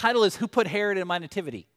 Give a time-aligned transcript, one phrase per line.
[0.00, 1.68] title is Who Put Herod in My Nativity?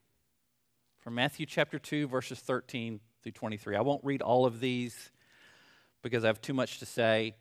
[1.01, 3.75] From Matthew chapter 2, verses 13 through 23.
[3.75, 5.11] I won't read all of these
[6.01, 7.35] because I have too much to say.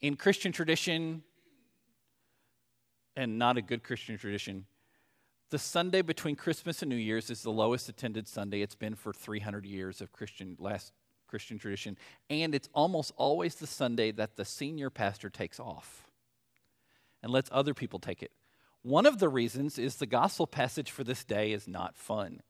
[0.00, 1.22] In Christian tradition,
[3.14, 4.66] and not a good Christian tradition,
[5.50, 9.12] the Sunday between Christmas and New Year's is the lowest attended Sunday it's been for
[9.12, 10.90] 300 years of Christian last
[11.28, 11.96] Christian tradition,
[12.28, 16.10] and it's almost always the Sunday that the senior pastor takes off
[17.22, 18.32] and lets other people take it.
[18.84, 22.42] One of the reasons is the gospel passage for this day is not fun.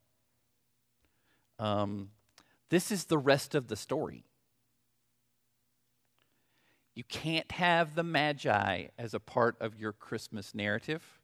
[1.60, 2.10] Um,
[2.70, 4.24] this is the rest of the story.
[6.96, 11.20] You can't have the Magi as a part of your Christmas narrative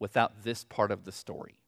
[0.00, 1.60] without this part of the story.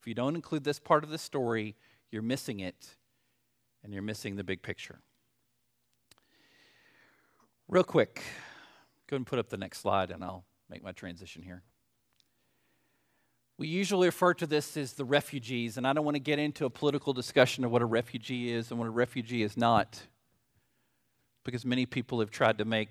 [0.00, 1.74] If you don't include this part of the story,
[2.12, 2.96] you're missing it
[3.82, 5.00] and you're missing the big picture.
[7.66, 8.22] Real quick,
[9.08, 11.62] go and put up the next slide and I'll make my transition here.
[13.58, 16.64] We usually refer to this as the refugees, and I don't want to get into
[16.64, 20.00] a political discussion of what a refugee is and what a refugee is not,
[21.44, 22.88] because many people have tried to make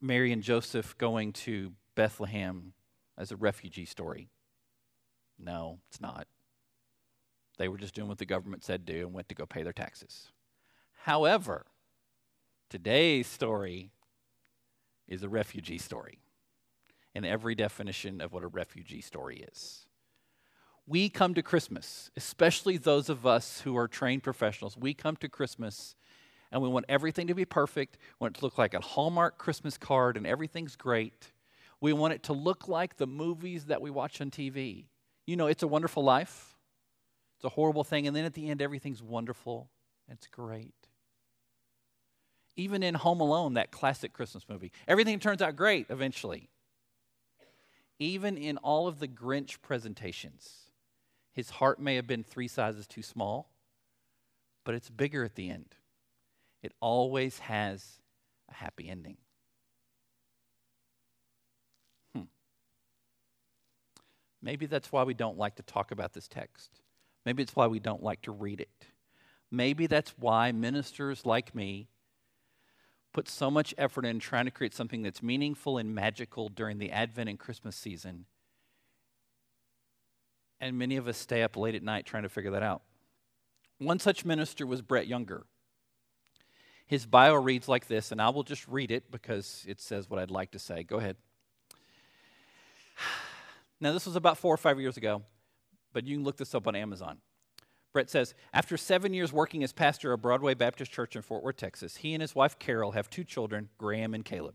[0.00, 2.74] Mary and Joseph going to Bethlehem
[3.18, 4.28] as a refugee story.
[5.38, 6.28] No, it's not.
[7.58, 9.62] They were just doing what the government said to do and went to go pay
[9.62, 10.28] their taxes.
[11.02, 11.66] However,
[12.70, 13.90] today's story
[15.08, 16.20] is a refugee story
[17.16, 19.86] in every definition of what a refugee story is.
[20.86, 25.28] We come to Christmas, especially those of us who are trained professionals, we come to
[25.28, 25.94] Christmas
[26.52, 27.96] and we want everything to be perfect.
[28.20, 31.32] We want it to look like a Hallmark Christmas card and everything's great.
[31.80, 34.84] We want it to look like the movies that we watch on TV.
[35.26, 36.58] You know, it's a wonderful life.
[37.36, 38.06] It's a horrible thing.
[38.06, 39.70] And then at the end, everything's wonderful.
[40.06, 40.74] It's great.
[42.56, 46.50] Even in Home Alone, that classic Christmas movie, everything turns out great eventually.
[47.98, 50.70] Even in all of the Grinch presentations,
[51.32, 53.50] his heart may have been three sizes too small,
[54.64, 55.74] but it's bigger at the end.
[56.62, 58.00] It always has
[58.50, 59.16] a happy ending.
[62.14, 62.22] Hmm.
[64.42, 66.80] Maybe that's why we don't like to talk about this text.
[67.24, 68.86] Maybe it's why we don't like to read it.
[69.50, 71.88] Maybe that's why ministers like me
[73.16, 76.90] put so much effort in trying to create something that's meaningful and magical during the
[76.92, 78.26] Advent and Christmas season.
[80.60, 82.82] And many of us stay up late at night trying to figure that out.
[83.78, 85.46] One such minister was Brett Younger.
[86.86, 90.20] His bio reads like this, and I will just read it because it says what
[90.20, 90.82] I'd like to say.
[90.82, 91.16] Go ahead.
[93.78, 95.22] Now, this was about four or five years ago
[95.96, 97.16] but you can look this up on Amazon.
[97.96, 101.56] Brett says, after seven years working as pastor of Broadway Baptist Church in Fort Worth,
[101.56, 104.54] Texas, he and his wife Carol have two children, Graham and Caleb.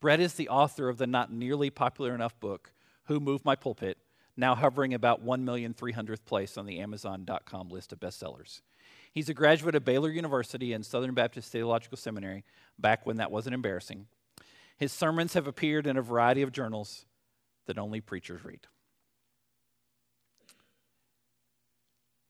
[0.00, 2.72] Brett is the author of the not nearly popular enough book,
[3.04, 3.98] Who Moved My Pulpit,
[4.36, 8.62] now hovering about 1,300th place on the Amazon.com list of bestsellers.
[9.12, 12.42] He's a graduate of Baylor University and Southern Baptist Theological Seminary,
[12.80, 14.08] back when that wasn't embarrassing.
[14.76, 17.06] His sermons have appeared in a variety of journals
[17.66, 18.66] that only preachers read.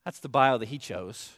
[0.05, 1.31] That's the bio that he chose.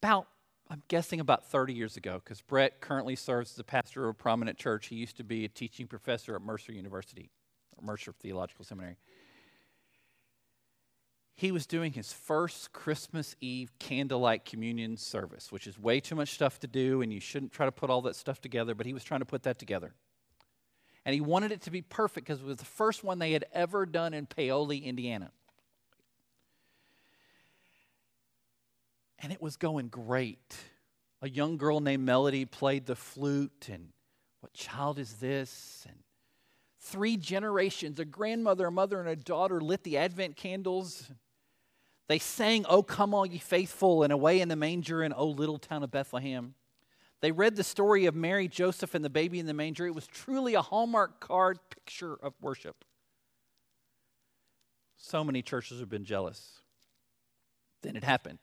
[0.00, 0.26] About,
[0.68, 4.14] I'm guessing about 30 years ago, because Brett currently serves as a pastor of a
[4.14, 4.86] prominent church.
[4.86, 7.30] He used to be a teaching professor at Mercer University,
[7.76, 8.96] or Mercer Theological Seminary.
[11.34, 16.30] He was doing his first Christmas Eve candlelight communion service, which is way too much
[16.30, 18.92] stuff to do, and you shouldn't try to put all that stuff together, but he
[18.92, 19.94] was trying to put that together
[21.08, 23.46] and he wanted it to be perfect because it was the first one they had
[23.54, 25.30] ever done in Paoli, Indiana.
[29.18, 30.54] And it was going great.
[31.22, 33.88] A young girl named Melody played the flute, and
[34.40, 35.86] what child is this?
[35.88, 35.96] And
[36.78, 41.10] three generations a grandmother, a mother, and a daughter lit the Advent candles.
[42.08, 45.58] They sang, Oh, come all ye faithful, and away in the manger in O little
[45.58, 46.52] town of Bethlehem.
[47.20, 49.86] They read the story of Mary, Joseph, and the baby in the manger.
[49.86, 52.84] It was truly a Hallmark card picture of worship.
[54.96, 56.60] So many churches have been jealous.
[57.82, 58.40] Then it happened.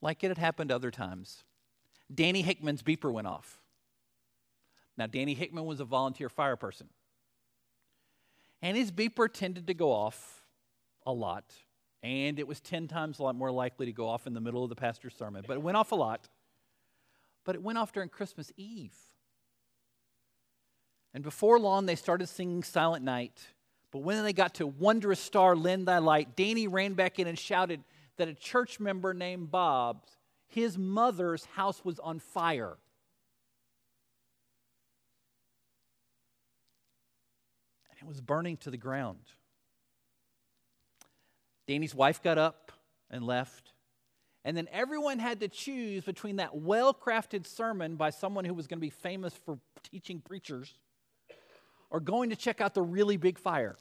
[0.00, 1.44] Like it had happened other times.
[2.14, 3.60] Danny Hickman's beeper went off.
[4.96, 6.88] Now, Danny Hickman was a volunteer fire person.
[8.62, 10.42] And his beeper tended to go off
[11.06, 11.44] a lot.
[12.02, 14.62] And it was 10 times a lot more likely to go off in the middle
[14.64, 15.44] of the pastor's sermon.
[15.46, 16.28] But it went off a lot
[17.48, 18.94] but it went off during Christmas Eve.
[21.14, 23.40] And before long, they started singing Silent Night.
[23.90, 27.38] But when they got to Wondrous Star, Lend Thy Light, Danny ran back in and
[27.38, 27.82] shouted
[28.18, 30.04] that a church member named Bob,
[30.46, 32.76] his mother's house was on fire.
[37.88, 39.20] And it was burning to the ground.
[41.66, 42.72] Danny's wife got up
[43.10, 43.72] and left.
[44.44, 48.66] And then everyone had to choose between that well crafted sermon by someone who was
[48.66, 50.74] going to be famous for teaching preachers
[51.90, 53.76] or going to check out the really big fire.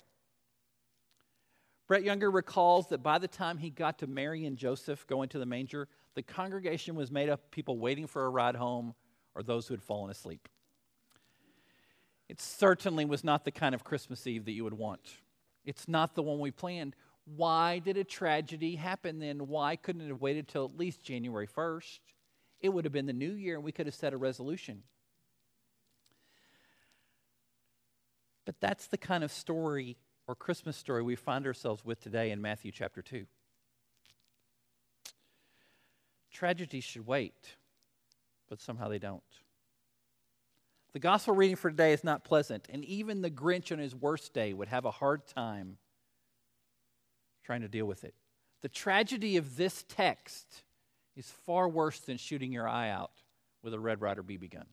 [1.88, 5.40] Brett Younger recalls that by the time he got to Mary and Joseph going to
[5.40, 8.94] the manger, the congregation was made up of people waiting for a ride home
[9.36, 10.50] or those who had fallen asleep.
[12.28, 15.02] It certainly was not the kind of Christmas Eve that you would want.
[15.64, 16.96] It's not the one we planned.
[17.36, 19.48] Why did a tragedy happen then?
[19.48, 22.00] Why couldn't it have waited till at least January 1st?
[22.62, 24.84] It would have been the new year and we could have set a resolution.
[28.46, 32.42] But that's the kind of story or Christmas story we find ourselves with today in
[32.42, 33.26] Matthew chapter 2.
[36.32, 37.56] Tragedies should wait,
[38.48, 39.22] but somehow they don't.
[40.94, 44.34] The gospel reading for today is not pleasant, and even the Grinch on his worst
[44.34, 45.78] day would have a hard time
[47.48, 48.14] trying to deal with it.
[48.62, 50.64] The tragedy of this text
[51.16, 53.12] is far worse than shooting your eye out
[53.64, 54.66] with a Red Ryder BB gun.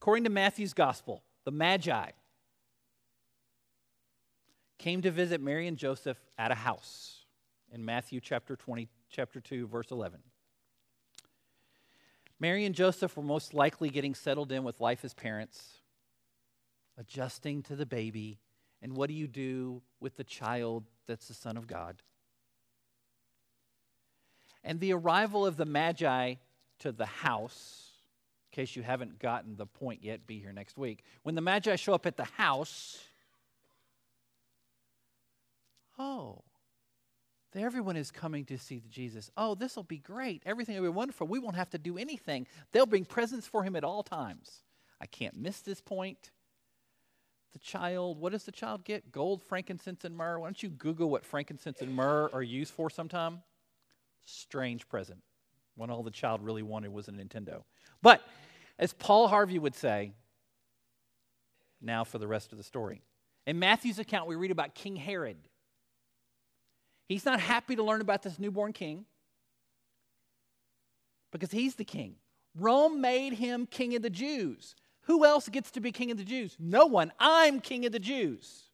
[0.00, 2.10] According to Matthew's gospel, the Magi
[4.78, 7.24] came to visit Mary and Joseph at a house
[7.72, 10.18] in Matthew chapter 20 chapter 2 verse 11.
[12.40, 15.78] Mary and Joseph were most likely getting settled in with life as parents,
[16.98, 18.40] adjusting to the baby,
[18.82, 22.02] and what do you do with the child that's the son of God?
[24.62, 26.34] And the arrival of the Magi
[26.80, 27.92] to the house,
[28.52, 31.04] in case you haven't gotten the point yet, be here next week.
[31.22, 32.98] When the Magi show up at the house,
[35.98, 36.42] Oh,
[37.54, 39.30] everyone is coming to see Jesus.
[39.36, 40.42] Oh, this will be great.
[40.44, 41.26] Everything will be wonderful.
[41.26, 42.46] We won't have to do anything.
[42.72, 44.62] They'll bring presents for him at all times.
[45.00, 46.30] I can't miss this point.
[47.56, 49.10] The child, what does the child get?
[49.10, 50.38] Gold, frankincense, and myrrh.
[50.38, 53.40] Why don't you Google what frankincense and myrrh are used for sometime?
[54.26, 55.20] Strange present.
[55.74, 57.62] When all the child really wanted was a Nintendo.
[58.02, 58.20] But
[58.78, 60.12] as Paul Harvey would say,
[61.80, 63.00] now for the rest of the story.
[63.46, 65.38] In Matthew's account, we read about King Herod
[67.08, 69.06] He's not happy to learn about this newborn king
[71.30, 72.16] because he's the king.
[72.58, 74.74] Rome made him king of the Jews.
[75.06, 76.56] Who else gets to be king of the Jews?
[76.58, 77.12] No one.
[77.18, 78.64] I'm king of the Jews.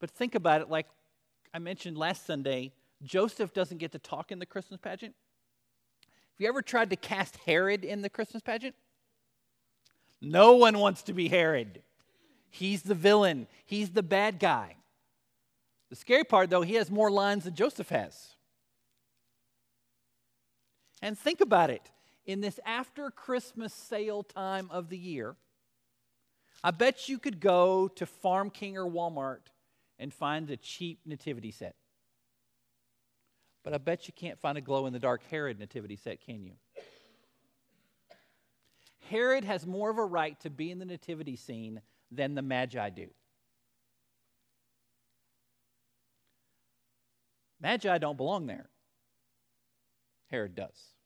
[0.00, 0.86] But think about it like
[1.52, 2.72] I mentioned last Sunday
[3.02, 5.14] Joseph doesn't get to talk in the Christmas pageant.
[6.02, 8.74] Have you ever tried to cast Herod in the Christmas pageant?
[10.20, 11.82] No one wants to be Herod.
[12.50, 14.76] He's the villain, he's the bad guy.
[15.90, 18.34] The scary part, though, he has more lines than Joseph has.
[21.00, 21.90] And think about it.
[22.28, 25.34] In this after Christmas sale time of the year,
[26.62, 29.46] I bet you could go to Farm King or Walmart
[29.98, 31.74] and find a cheap nativity set.
[33.64, 36.44] But I bet you can't find a glow in the dark Herod nativity set, can
[36.44, 36.52] you?
[39.08, 42.90] Herod has more of a right to be in the nativity scene than the Magi
[42.90, 43.08] do.
[47.58, 48.68] Magi don't belong there.
[50.30, 50.97] Herod does.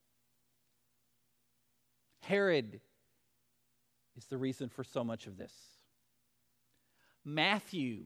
[2.22, 2.80] Herod
[4.16, 5.52] is the reason for so much of this.
[7.24, 8.04] Matthew,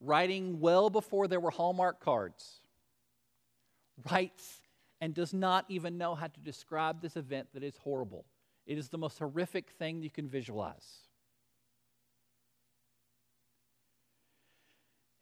[0.00, 2.60] writing well before there were Hallmark cards,
[4.10, 4.60] writes
[5.00, 8.26] and does not even know how to describe this event that is horrible.
[8.66, 11.08] It is the most horrific thing you can visualize.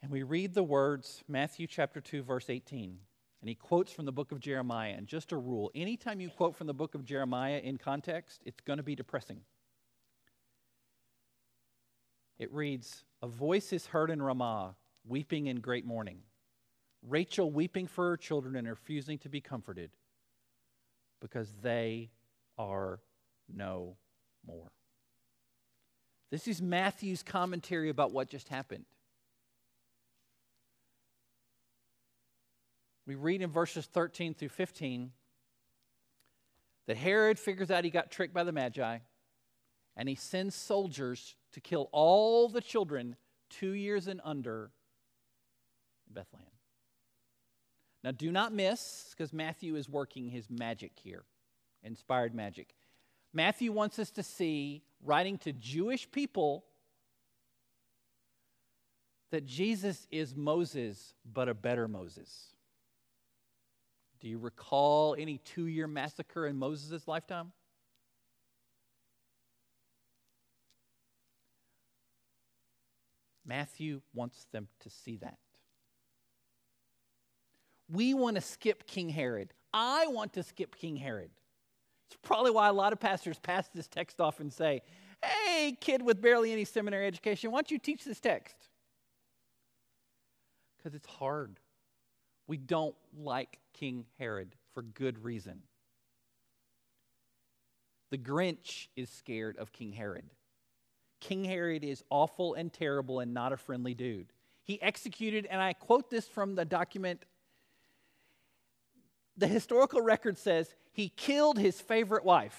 [0.03, 2.99] And we read the words, Matthew chapter 2, verse 18.
[3.41, 4.95] And he quotes from the book of Jeremiah.
[4.97, 8.61] And just a rule anytime you quote from the book of Jeremiah in context, it's
[8.61, 9.41] going to be depressing.
[12.39, 14.77] It reads A voice is heard in Ramah,
[15.07, 16.21] weeping in great mourning.
[17.07, 19.91] Rachel weeping for her children and refusing to be comforted
[21.21, 22.11] because they
[22.59, 23.01] are
[23.53, 23.97] no
[24.47, 24.71] more.
[26.31, 28.85] This is Matthew's commentary about what just happened.
[33.09, 35.13] We read in verses 13 through 15
[36.87, 38.99] that Herod figures out he got tricked by the Magi
[39.97, 43.17] and he sends soldiers to kill all the children
[43.49, 44.71] two years and under
[46.07, 46.47] in Bethlehem.
[48.05, 51.25] Now, do not miss, because Matthew is working his magic here,
[51.83, 52.75] inspired magic.
[53.33, 56.65] Matthew wants us to see, writing to Jewish people,
[59.31, 62.55] that Jesus is Moses, but a better Moses.
[64.21, 67.53] Do you recall any two year massacre in Moses' lifetime?
[73.47, 75.39] Matthew wants them to see that.
[77.91, 79.55] We want to skip King Herod.
[79.73, 81.31] I want to skip King Herod.
[82.09, 84.83] It's probably why a lot of pastors pass this text off and say,
[85.25, 88.57] Hey, kid with barely any seminary education, why don't you teach this text?
[90.77, 91.59] Because it's hard.
[92.49, 95.63] We don't like King Herod for good reason.
[98.11, 100.25] The Grinch is scared of King Herod.
[101.21, 104.33] King Herod is awful and terrible and not a friendly dude.
[104.63, 107.25] He executed, and I quote this from the document.
[109.37, 112.59] The historical record says he killed his favorite wife.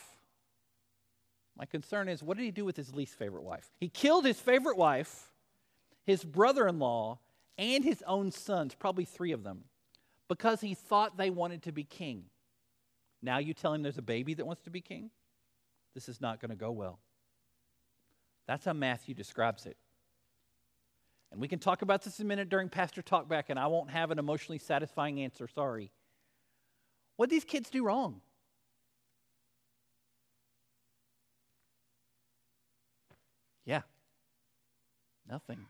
[1.58, 3.70] My concern is what did he do with his least favorite wife?
[3.80, 5.32] He killed his favorite wife,
[6.06, 7.20] his brother in law,
[7.58, 9.66] and his own sons, probably three of them,
[10.30, 12.26] because he thought they wanted to be king.
[13.22, 15.10] Now you tell him there's a baby that wants to be king?
[15.94, 17.00] This is not going to go well.
[18.48, 19.76] That's how Matthew describes it.
[21.32, 24.10] And we can talk about this a minute during Pastor Talkback, and I won't have
[24.12, 25.92] an emotionally satisfying answer, sorry.
[27.18, 28.22] What these kids do wrong?
[33.66, 33.82] Yeah,
[35.30, 35.66] nothing.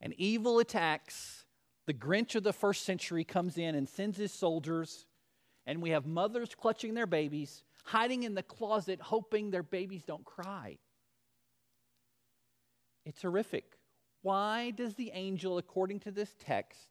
[0.00, 1.43] And evil attacks.
[1.86, 5.06] The Grinch of the first century comes in and sends his soldiers,
[5.66, 10.24] and we have mothers clutching their babies hiding in the closet, hoping their babies don't
[10.24, 10.78] cry.
[13.04, 13.78] It's horrific.
[14.22, 16.88] Why does the angel, according to this text,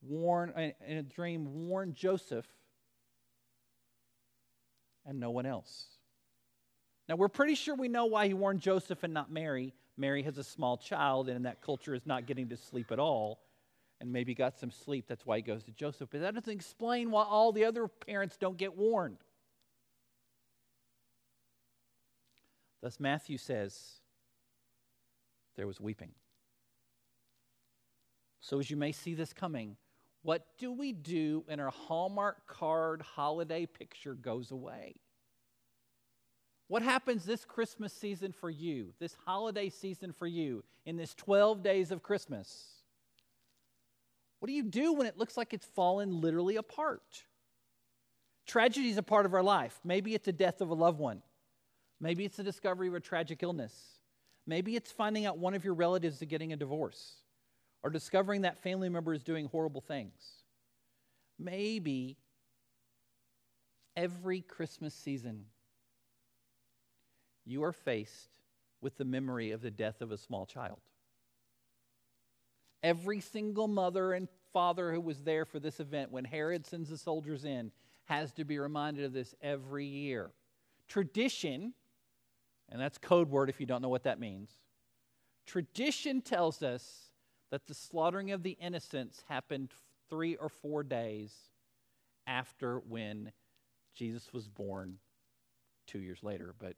[0.00, 2.46] warn in a dream warn Joseph
[5.04, 5.84] and no one else?
[7.06, 9.74] Now we're pretty sure we know why he warned Joseph and not Mary.
[9.98, 12.98] Mary has a small child and in that culture is not getting to sleep at
[12.98, 13.40] all
[14.00, 15.06] and maybe got some sleep.
[15.08, 16.08] That's why he goes to Joseph.
[16.10, 19.18] But that doesn't explain why all the other parents don't get warned.
[22.82, 24.00] Thus, Matthew says,
[25.56, 26.12] there was weeping.
[28.40, 29.76] So, as you may see this coming,
[30.22, 34.96] what do we do when our Hallmark card holiday picture goes away?
[36.68, 41.62] What happens this Christmas season for you, this holiday season for you, in this 12
[41.62, 42.75] days of Christmas?
[44.38, 47.24] What do you do when it looks like it's fallen literally apart?
[48.46, 49.80] Tragedy is a part of our life.
[49.84, 51.22] Maybe it's the death of a loved one.
[52.00, 53.74] Maybe it's the discovery of a tragic illness.
[54.46, 57.22] Maybe it's finding out one of your relatives is getting a divorce
[57.82, 60.44] or discovering that family member is doing horrible things.
[61.38, 62.16] Maybe
[63.96, 65.46] every Christmas season
[67.44, 68.30] you are faced
[68.80, 70.80] with the memory of the death of a small child.
[72.86, 76.96] Every single mother and father who was there for this event when Herod sends the
[76.96, 77.72] soldiers in
[78.04, 80.30] has to be reminded of this every year.
[80.86, 81.74] Tradition
[82.68, 84.50] and that's code word if you don't know what that means.
[85.46, 87.10] Tradition tells us
[87.50, 89.70] that the slaughtering of the innocents happened
[90.10, 91.32] three or four days
[92.26, 93.32] after when
[93.94, 94.98] Jesus was born
[95.86, 96.74] two years later, but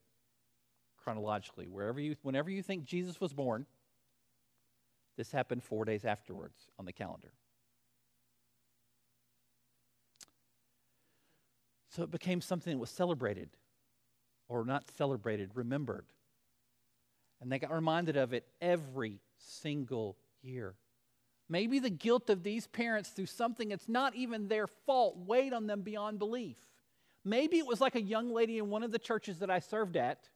[1.03, 3.65] chronologically, wherever you, whenever you think Jesus was born,
[5.19, 7.33] this happened four days afterwards on the calendar.
[11.91, 13.51] So it became something that was celebrated
[14.49, 16.07] or not celebrated, remembered.
[17.41, 20.77] And they got reminded of it every single year.
[21.49, 25.67] Maybe the guilt of these parents through something that's not even their fault weighed on
[25.67, 26.59] them beyond belief.
[27.25, 29.97] Maybe it was like a young lady in one of the churches that I served
[29.97, 30.29] at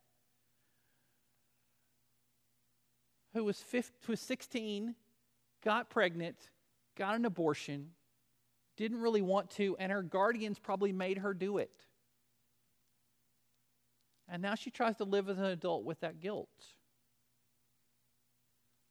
[3.35, 4.95] who was, 15, was 16,
[5.65, 6.37] got pregnant,
[6.97, 7.91] got an abortion,
[8.77, 11.71] didn't really want to, and her guardians probably made her do it.
[14.29, 16.49] And now she tries to live as an adult with that guilt.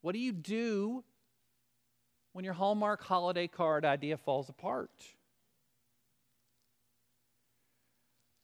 [0.01, 1.03] What do you do
[2.33, 4.91] when your Hallmark holiday card idea falls apart?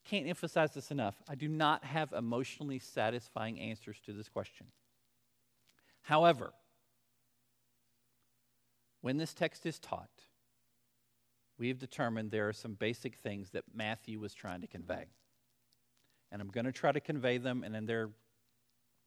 [0.05, 1.15] Can't emphasize this enough.
[1.27, 4.67] I do not have emotionally satisfying answers to this question.
[6.07, 6.53] However,
[9.01, 10.09] when this text is taught,
[11.57, 15.07] we have determined there are some basic things that Matthew was trying to convey
[16.31, 18.09] and I'm going to try to convey them, and then they're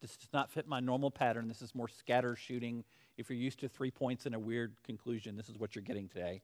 [0.00, 1.47] this does not fit my normal pattern.
[1.47, 2.85] This is more scatter shooting.
[3.19, 6.09] If you're used to three points and a weird conclusion, this is what you're getting
[6.09, 6.40] today.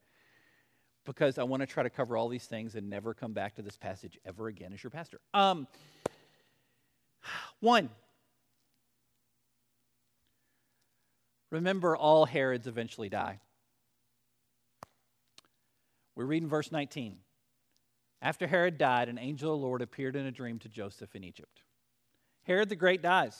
[1.06, 3.62] Because I want to try to cover all these things and never come back to
[3.62, 5.20] this passage ever again as your pastor.
[5.32, 5.66] Um,
[7.60, 7.88] one,
[11.56, 13.40] remember all Herods eventually die.
[16.14, 17.18] We read in verse 19.
[18.22, 21.24] After Herod died, an angel of the Lord appeared in a dream to Joseph in
[21.24, 21.62] Egypt.
[22.44, 23.36] Herod the Great dies.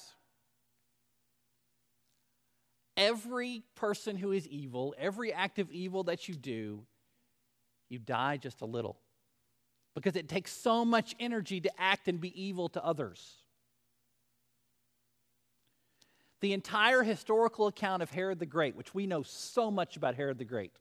[2.97, 6.83] every person who is evil, every act of evil that you do,
[7.89, 8.99] you die just a little.
[9.95, 13.37] Because it takes so much energy to act and be evil to others.
[16.41, 20.39] The entire historical account of Herod the Great, which we know so much about Herod
[20.39, 20.73] the Great,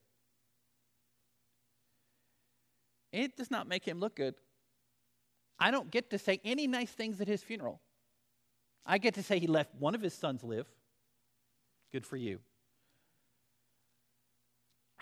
[3.11, 4.35] it does not make him look good.
[5.57, 7.79] I don't get to say any nice things at his funeral.
[8.85, 10.67] I get to say he left one of his sons live.
[11.91, 12.39] Good for you.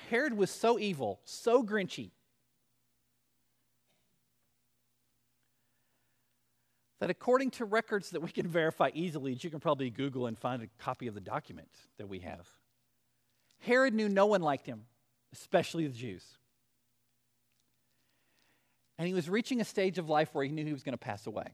[0.09, 2.11] Herod was so evil, so grinchy,
[7.03, 10.63] that according to records that we can verify easily, you can probably Google and find
[10.63, 11.67] a copy of the document
[11.97, 12.47] that we have,
[13.59, 14.85] Herod knew no one liked him,
[15.33, 16.23] especially the Jews.
[18.97, 20.97] And he was reaching a stage of life where he knew he was going to
[20.97, 21.47] pass away.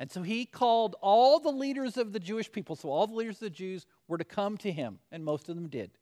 [0.00, 3.36] And so he called all the leaders of the Jewish people, so all the leaders
[3.36, 5.92] of the Jews were to come to him, and most of them did.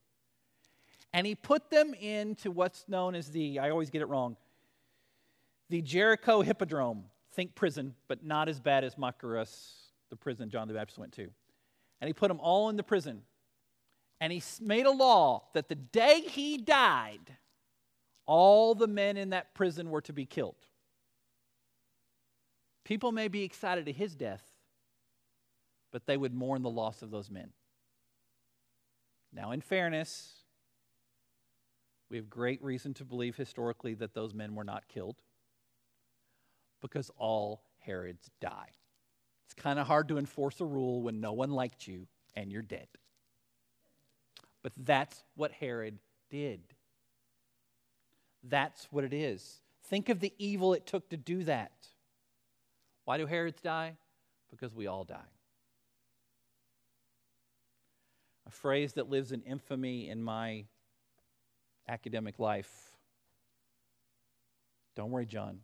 [1.13, 4.39] And he put them into what's known as the, I always get it wrong,
[5.69, 7.05] the Jericho Hippodrome.
[7.35, 9.75] Think prison, but not as bad as Machaerus,
[10.11, 11.29] the prison John the Baptist went to.
[12.01, 13.23] And he put them all in the prison.
[14.21, 17.37] And he made a law that the day he died,
[18.27, 20.57] all the men in that prison were to be killed.
[22.85, 24.45] People may be excited at his death,
[25.91, 27.51] but they would mourn the loss of those men.
[29.33, 30.35] Now, in fairness,
[32.11, 35.17] we have great reason to believe historically that those men were not killed
[36.83, 38.69] because all Herods die.
[39.47, 42.63] It's kind of hard to enforce a rule when no one liked you and you're
[42.63, 42.89] dead.
[44.63, 45.99] But that's what Herod
[46.31, 46.61] did.
[48.45, 49.61] That's what it is.
[49.85, 51.73] Think of the evil it took to do that.
[53.05, 53.97] Why do Herods die?
[54.51, 55.17] Because we all die.
[58.47, 60.65] A phrase that lives in infamy in my
[61.89, 62.71] academic life.
[64.95, 65.61] Don't worry, Jon.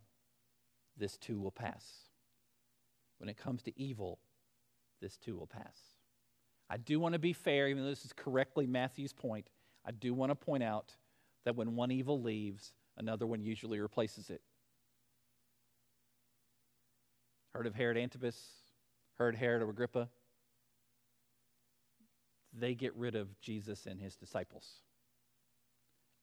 [0.99, 1.85] This too will pass.
[3.17, 4.19] When it comes to evil,
[5.01, 5.77] this too will pass.
[6.69, 9.49] I do want to be fair, even though this is correctly Matthew's point.
[9.85, 10.95] I do want to point out
[11.45, 14.41] that when one evil leaves, another one usually replaces it.
[17.53, 18.37] Heard of Herod Antipas?
[19.15, 20.09] Heard Herod of Agrippa?
[22.53, 24.65] They get rid of Jesus and his disciples.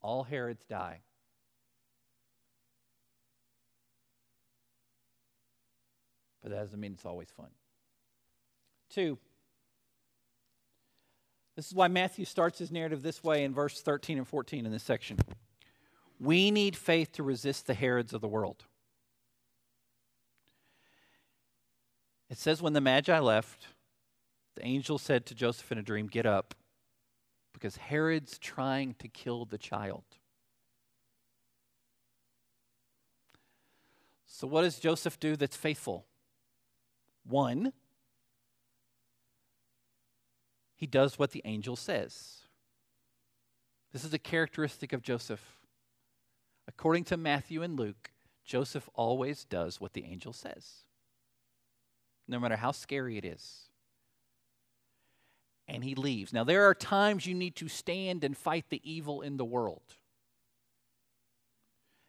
[0.00, 1.00] All Herods die.
[6.46, 7.48] But that doesn't mean it's always fun.
[8.88, 9.18] Two,
[11.56, 14.70] this is why Matthew starts his narrative this way in verse 13 and 14 in
[14.70, 15.18] this section.
[16.20, 18.62] We need faith to resist the Herods of the world.
[22.30, 23.66] It says, when the Magi left,
[24.54, 26.54] the angel said to Joseph in a dream, Get up,
[27.54, 30.04] because Herod's trying to kill the child.
[34.26, 36.06] So, what does Joseph do that's faithful?
[37.28, 37.72] One,
[40.76, 42.38] he does what the angel says.
[43.92, 45.42] This is a characteristic of Joseph.
[46.68, 48.10] According to Matthew and Luke,
[48.44, 50.86] Joseph always does what the angel says
[52.28, 53.68] no matter how scary it is.
[55.68, 56.32] And he leaves.
[56.32, 59.96] Now, there are times you need to stand and fight the evil in the world.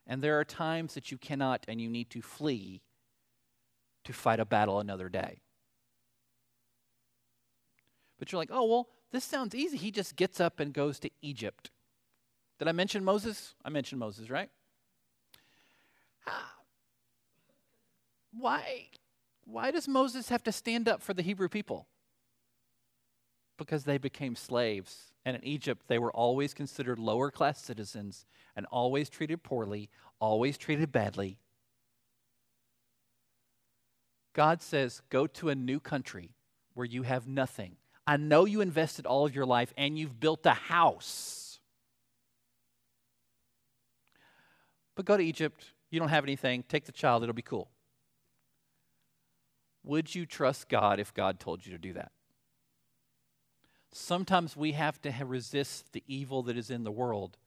[0.05, 2.81] And there are times that you cannot and you need to flee
[4.07, 5.41] to fight a battle another day.
[8.19, 9.77] But you're like, oh, well, this sounds easy.
[9.77, 11.69] He just gets up and goes to Egypt.
[12.59, 13.53] Did I mention Moses?
[13.63, 14.49] I mentioned Moses, right?
[16.25, 16.53] Ah,
[18.31, 18.89] why?
[19.47, 21.87] why does Moses have to stand up for the Hebrew people?
[23.57, 25.13] Because they became slaves.
[25.25, 29.89] And in Egypt, they were always considered lower class citizens and always treated poorly,
[30.19, 31.39] always treated badly.
[34.37, 36.29] God says, Go to a new country
[36.75, 37.75] where you have nothing.
[38.05, 41.59] I know you invested all of your life and you've built a house.
[44.95, 45.65] But go to Egypt.
[45.89, 46.63] You don't have anything.
[46.69, 47.71] Take the child, it'll be cool.
[49.83, 52.11] Would you trust God if God told you to do that?
[53.91, 57.37] Sometimes we have to resist the evil that is in the world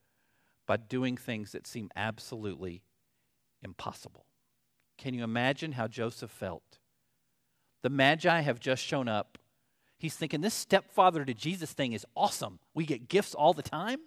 [0.67, 2.83] by doing things that seem absolutely
[3.63, 4.25] impossible.
[4.97, 6.79] Can you imagine how Joseph felt?
[7.81, 9.37] The Magi have just shown up.
[9.97, 12.59] He's thinking, this stepfather to Jesus thing is awesome.
[12.73, 13.99] We get gifts all the time.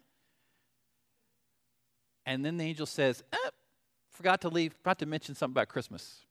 [2.27, 3.51] And then the angel says, eh,
[4.11, 6.25] forgot to leave, forgot to mention something about Christmas.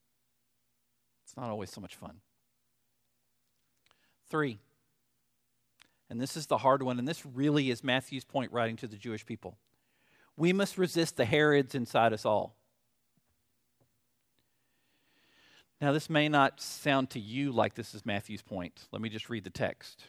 [1.24, 2.18] It's not always so much fun.
[4.30, 4.60] Three,
[6.10, 8.98] and this is the hard one, and this really is Matthew's point writing to the
[8.98, 9.58] Jewish people.
[10.36, 12.56] We must resist the Herods inside us all.
[15.84, 18.88] Now, this may not sound to you like this is Matthew's point.
[18.94, 20.06] Let me just read the text.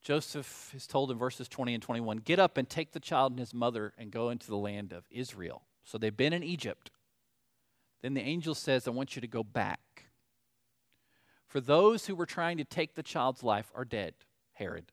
[0.00, 3.40] Joseph is told in verses 20 and 21 Get up and take the child and
[3.40, 5.62] his mother and go into the land of Israel.
[5.82, 6.92] So they've been in Egypt.
[8.00, 10.04] Then the angel says, I want you to go back.
[11.48, 14.14] For those who were trying to take the child's life are dead,
[14.52, 14.92] Herod.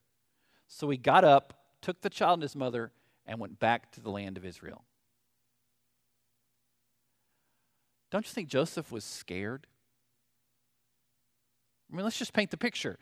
[0.68, 2.94] So he got up, took the child and his mother,
[3.28, 4.86] and went back to the land of Israel.
[8.12, 9.68] Don't you think Joseph was scared?
[11.92, 12.98] I mean, let's just paint the picture.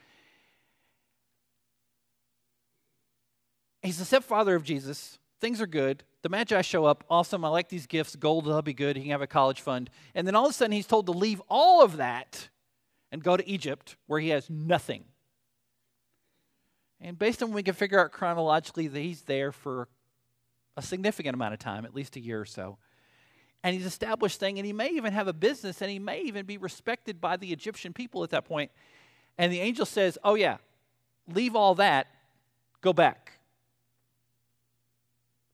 [3.81, 5.19] He's the stepfather of Jesus.
[5.41, 6.03] Things are good.
[6.21, 7.03] The Magi show up.
[7.09, 7.43] Awesome.
[7.43, 8.15] I like these gifts.
[8.15, 8.95] Gold, that'll be good.
[8.95, 9.89] He can have a college fund.
[10.15, 12.49] And then all of a sudden, he's told to leave all of that
[13.11, 15.03] and go to Egypt, where he has nothing.
[17.01, 19.89] And based on what we can figure out chronologically, that he's there for
[20.77, 22.77] a significant amount of time, at least a year or so.
[23.63, 26.45] And he's established thing, and he may even have a business, and he may even
[26.45, 28.71] be respected by the Egyptian people at that point.
[29.37, 30.57] And the angel says, Oh, yeah,
[31.33, 32.07] leave all that,
[32.81, 33.39] go back.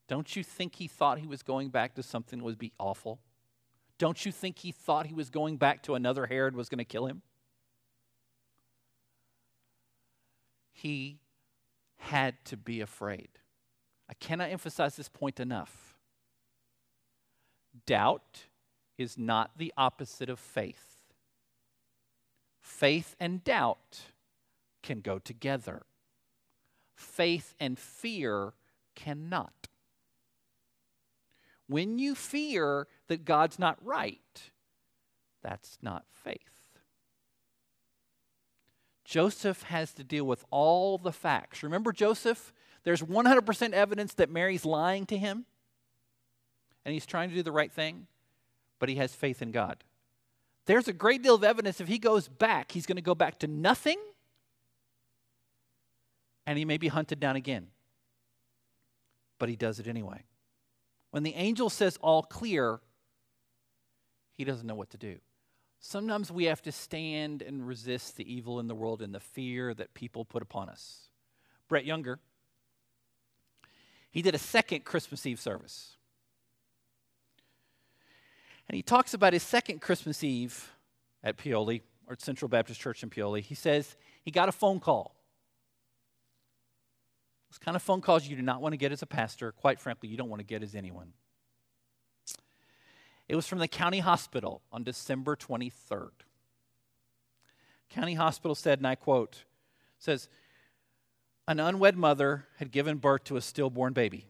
[0.08, 3.20] Don't you think he thought he was going back to something that would be awful?
[4.00, 6.86] Don't you think he thought he was going back to another Herod was going to
[6.86, 7.22] kill him?
[10.72, 11.20] He
[11.98, 13.28] had to be afraid.
[14.10, 15.89] I cannot emphasize this point enough.
[17.86, 18.46] Doubt
[18.98, 20.98] is not the opposite of faith.
[22.60, 24.00] Faith and doubt
[24.84, 25.84] can go together.
[26.96, 28.54] Faith and fear
[28.96, 29.68] cannot.
[31.68, 34.52] When you fear that God's not right,
[35.42, 36.38] that's not faith.
[39.06, 41.64] Joseph has to deal with all the facts.
[41.64, 42.54] Remember Joseph?
[42.84, 45.46] There's 100% evidence that Mary's lying to him,
[46.86, 48.08] and he's trying to do the right thing,
[48.80, 49.84] but he has faith in God.
[50.66, 53.40] There's a great deal of evidence if he goes back, he's going to go back
[53.40, 53.98] to nothing,
[56.46, 57.68] and he may be hunted down again.
[59.38, 60.24] But he does it anyway.
[61.12, 62.80] When the angel says all clear,
[64.36, 65.18] he doesn't know what to do.
[65.80, 69.74] Sometimes we have to stand and resist the evil in the world and the fear
[69.74, 71.10] that people put upon us.
[71.68, 72.20] Brett Younger,
[74.12, 75.96] he did a second Christmas Eve service.
[78.70, 80.72] And he talks about his second Christmas Eve
[81.24, 83.42] at Paoli, or Central Baptist Church in Paoli.
[83.42, 85.20] He says he got a phone call
[87.50, 89.52] those kind of phone calls you do not want to get as a pastor.
[89.52, 91.14] Quite frankly, you don't want to get as anyone.
[93.28, 96.12] It was from the county hospital on December 23rd.
[97.90, 99.46] County hospital said, and I quote,
[99.98, 100.30] says,
[101.48, 104.28] an unwed mother had given birth to a stillborn baby.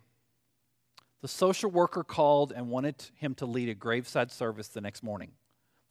[1.21, 5.31] The social worker called and wanted him to lead a graveside service the next morning.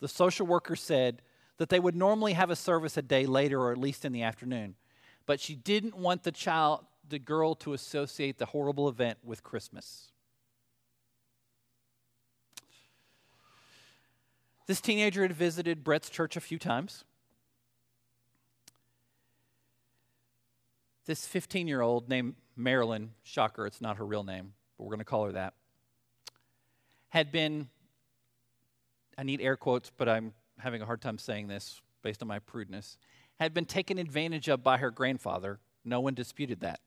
[0.00, 1.22] The social worker said
[1.58, 4.22] that they would normally have a service a day later or at least in the
[4.22, 4.76] afternoon,
[5.26, 10.12] but she didn't want the child the girl to associate the horrible event with Christmas.
[14.66, 17.04] This teenager had visited Brett's church a few times.
[21.06, 25.00] This 15 year old named Marilyn, shocker, it's not her real name, but we're going
[25.00, 25.54] to call her that,
[27.08, 27.68] had been,
[29.18, 32.38] I need air quotes, but I'm having a hard time saying this based on my
[32.38, 32.96] prudeness,
[33.40, 35.58] had been taken advantage of by her grandfather.
[35.84, 36.80] No one disputed that.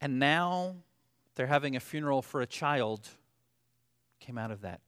[0.00, 0.76] And now
[1.34, 3.08] they're having a funeral for a child
[4.18, 4.80] came out of that.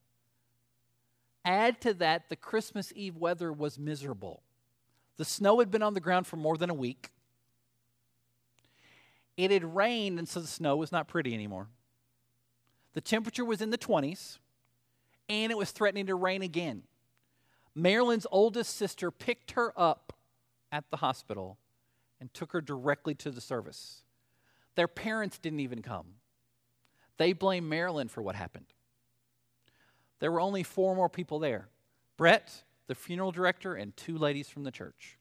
[1.44, 4.42] Add to that, the Christmas Eve weather was miserable.
[5.16, 7.11] The snow had been on the ground for more than a week.
[9.36, 11.68] It had rained, and so the snow was not pretty anymore.
[12.92, 14.38] The temperature was in the 20s,
[15.28, 16.82] and it was threatening to rain again.
[17.74, 20.12] Marilyn's oldest sister picked her up
[20.70, 21.58] at the hospital
[22.20, 24.02] and took her directly to the service.
[24.74, 26.06] Their parents didn't even come.
[27.16, 28.66] They blamed Marilyn for what happened.
[30.18, 31.68] There were only four more people there
[32.16, 35.18] Brett, the funeral director, and two ladies from the church.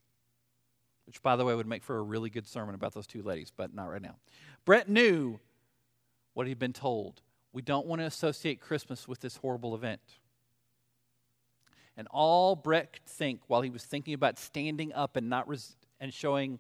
[1.06, 3.52] Which, by the way, would make for a really good sermon about those two ladies,
[3.56, 4.16] but not right now.
[4.66, 5.40] Brett knew
[6.34, 7.22] what he'd been told.
[7.54, 10.02] We don't want to associate Christmas with this horrible event.
[11.98, 15.76] And all Brett could think while he was thinking about standing up and not res-
[16.00, 16.60] and showing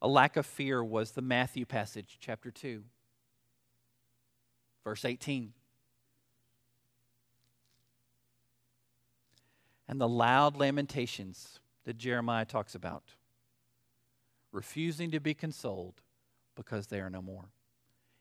[0.00, 2.84] a lack of fear was the Matthew passage, chapter 2,
[4.84, 5.52] verse 18.
[9.88, 13.04] and the loud lamentations that Jeremiah talks about,
[14.52, 16.00] refusing to be consoled
[16.54, 17.50] because they are no more.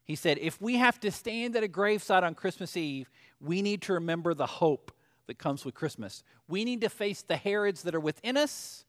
[0.03, 3.09] He said, if we have to stand at a graveside on Christmas Eve,
[3.39, 4.91] we need to remember the hope
[5.27, 6.23] that comes with Christmas.
[6.47, 8.85] We need to face the Herods that are within us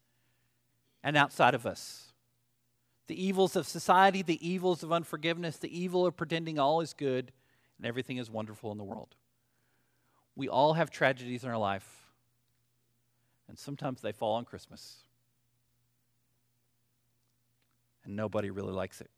[1.02, 2.12] and outside of us.
[3.06, 7.32] The evils of society, the evils of unforgiveness, the evil of pretending all is good
[7.78, 9.14] and everything is wonderful in the world.
[10.34, 11.88] We all have tragedies in our life,
[13.48, 14.98] and sometimes they fall on Christmas.
[18.06, 19.10] And nobody really likes it.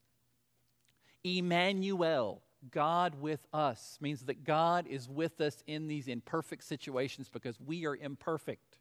[1.23, 7.61] Emmanuel, God with us, means that God is with us in these imperfect situations because
[7.61, 8.79] we are imperfect.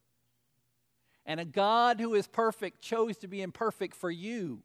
[1.25, 4.63] And a God who is perfect chose to be imperfect for you.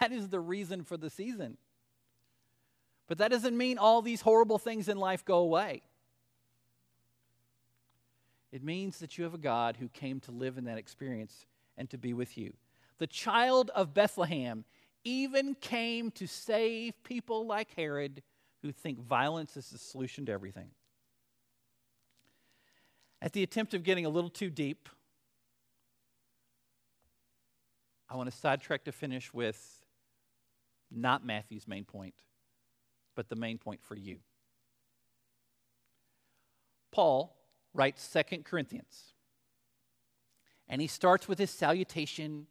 [0.00, 1.56] That is the reason for the season.
[3.06, 5.82] But that doesn't mean all these horrible things in life go away.
[8.52, 11.88] It means that you have a God who came to live in that experience and
[11.90, 12.52] to be with you.
[13.00, 14.66] The child of Bethlehem
[15.04, 18.22] even came to save people like Herod
[18.60, 20.68] who think violence is the solution to everything.
[23.22, 24.90] At the attempt of getting a little too deep,
[28.10, 29.82] I want to sidetrack to finish with
[30.90, 32.14] not Matthew's main point,
[33.16, 34.18] but the main point for you.
[36.92, 37.34] Paul
[37.72, 39.14] writes Second Corinthians,
[40.68, 42.46] and he starts with his salutation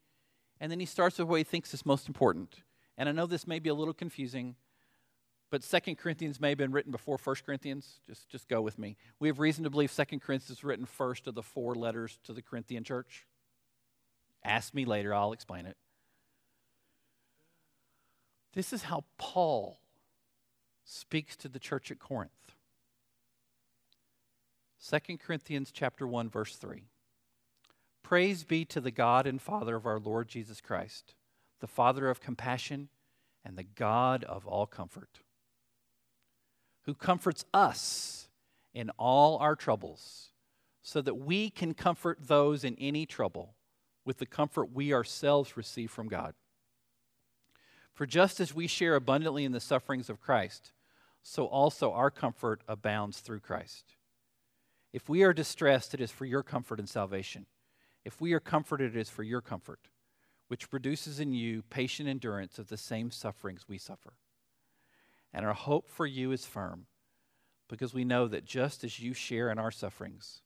[0.60, 2.64] and then he starts with what he thinks is most important.
[2.98, 4.56] And I know this may be a little confusing,
[5.50, 8.02] but Second Corinthians may have been written before First Corinthians.
[8.06, 8.98] Just, just go with me.
[9.20, 12.34] We have reason to believe Second Corinthians is written first of the four letters to
[12.34, 13.26] the Corinthian church.
[14.44, 15.78] Ask me later, I'll explain it.
[18.54, 19.80] This is how Paul
[20.84, 22.32] speaks to the church at Corinth.
[24.88, 26.84] 2 Corinthians chapter 1 verse 3.
[28.04, 31.14] Praise be to the God and Father of our Lord Jesus Christ,
[31.60, 32.90] the Father of compassion
[33.46, 35.20] and the God of all comfort,
[36.84, 38.30] who comforts us
[38.74, 40.30] in all our troubles,
[40.82, 43.56] so that we can comfort those in any trouble
[44.06, 46.34] with the comfort we ourselves receive from God.
[47.94, 50.72] For just as we share abundantly in the sufferings of Christ,
[51.22, 53.96] so also our comfort abounds through Christ.
[54.94, 57.46] If we are distressed, it is for your comfort and salvation.
[58.10, 59.82] If we are comforted, it is for your comfort,
[60.48, 64.14] which produces in you patient endurance of the same sufferings we suffer.
[65.32, 66.88] And our hope for you is firm,
[67.68, 70.42] because we know that just as you share in our sufferings,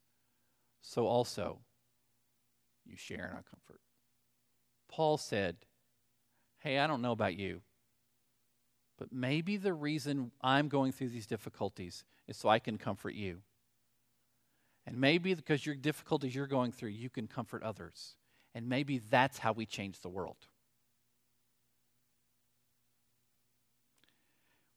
[0.81, 1.59] so also
[2.85, 3.79] you share in our comfort.
[4.89, 5.55] Paul said,
[6.59, 7.61] Hey, I don't know about you,
[8.97, 13.37] but maybe the reason I'm going through these difficulties is so I can comfort you.
[14.85, 18.15] And maybe because your difficulties you're going through, you can comfort others.
[18.53, 20.47] And maybe that's how we change the world.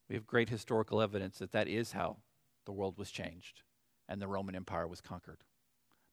[0.09, 2.17] We have great historical evidence that that is how
[2.65, 3.63] the world was changed
[4.07, 5.43] and the Roman Empire was conquered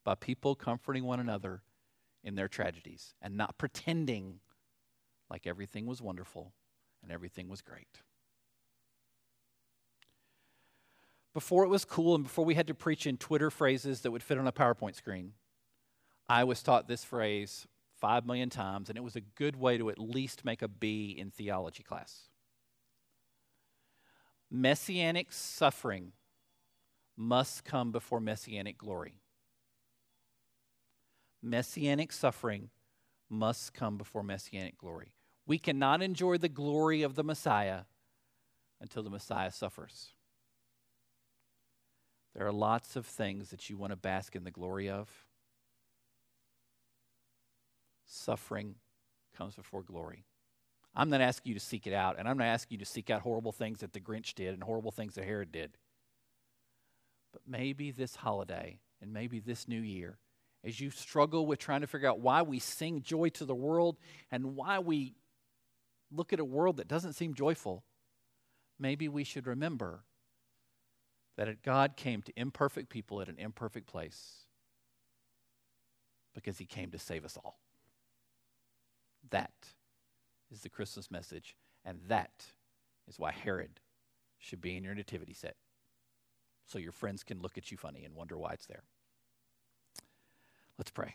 [0.04, 1.62] by people comforting one another
[2.22, 4.40] in their tragedies and not pretending
[5.30, 6.52] like everything was wonderful
[7.02, 8.02] and everything was great.
[11.34, 14.22] Before it was cool and before we had to preach in Twitter phrases that would
[14.22, 15.32] fit on a PowerPoint screen,
[16.28, 17.66] I was taught this phrase
[18.00, 21.14] five million times, and it was a good way to at least make a B
[21.18, 22.28] in theology class.
[24.50, 26.12] Messianic suffering
[27.16, 29.14] must come before messianic glory.
[31.42, 32.70] Messianic suffering
[33.28, 35.12] must come before messianic glory.
[35.46, 37.82] We cannot enjoy the glory of the Messiah
[38.80, 40.13] until the Messiah suffers.
[42.34, 45.08] There are lots of things that you want to bask in the glory of.
[48.06, 48.74] Suffering
[49.36, 50.24] comes before glory.
[50.96, 53.10] I'm not asking you to seek it out, and I'm not asking you to seek
[53.10, 55.76] out horrible things that the Grinch did and horrible things that Herod did.
[57.32, 60.18] But maybe this holiday and maybe this new year,
[60.64, 63.96] as you struggle with trying to figure out why we sing joy to the world
[64.30, 65.14] and why we
[66.12, 67.84] look at a world that doesn't seem joyful,
[68.78, 70.04] maybe we should remember
[71.36, 74.46] that God came to imperfect people at an imperfect place
[76.34, 77.58] because he came to save us all.
[79.30, 79.52] That
[80.50, 82.46] is the Christmas message, and that
[83.08, 83.80] is why Herod
[84.38, 85.56] should be in your nativity set.
[86.66, 88.82] So your friends can look at you funny and wonder why it's there.
[90.78, 91.14] Let's pray.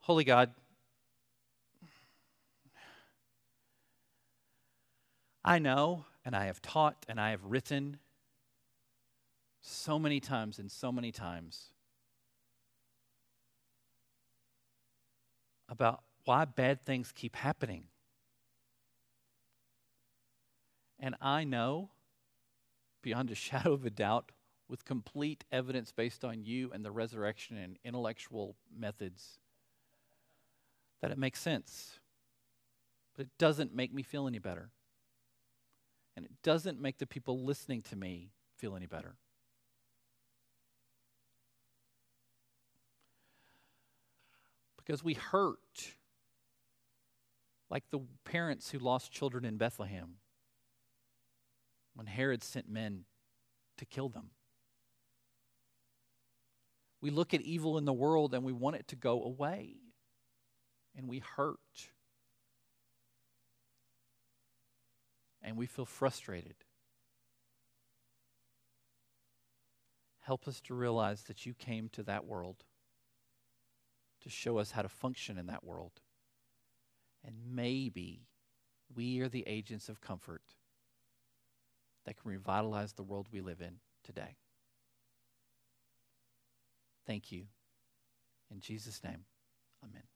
[0.00, 0.52] Holy God,
[5.44, 7.98] I know and I have taught and I have written
[9.60, 11.70] so many times and so many times
[15.68, 17.84] about why bad things keep happening.
[20.98, 21.90] And I know,
[23.02, 24.32] beyond a shadow of a doubt,
[24.68, 29.38] with complete evidence based on you and the resurrection and intellectual methods,
[31.00, 32.00] that it makes sense.
[33.14, 34.70] But it doesn't make me feel any better.
[36.16, 39.16] And it doesn't make the people listening to me feel any better.
[44.78, 45.94] Because we hurt
[47.68, 50.16] like the parents who lost children in Bethlehem
[51.94, 53.04] when Herod sent men
[53.78, 54.30] to kill them.
[57.00, 59.76] We look at evil in the world and we want it to go away,
[60.96, 61.58] and we hurt.
[65.46, 66.56] And we feel frustrated.
[70.18, 72.64] Help us to realize that you came to that world
[74.22, 76.00] to show us how to function in that world.
[77.24, 78.26] And maybe
[78.92, 80.42] we are the agents of comfort
[82.04, 84.36] that can revitalize the world we live in today.
[87.06, 87.44] Thank you.
[88.50, 89.26] In Jesus' name,
[89.84, 90.15] amen.